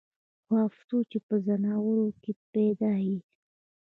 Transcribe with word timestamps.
خو 0.45 0.53
افسوس 0.67 1.03
چې 1.11 1.17
پۀ 1.27 1.35
ځناورو 1.45 2.05
کښې 2.21 2.31
پېدا 2.53 2.91
ئې 3.07 3.17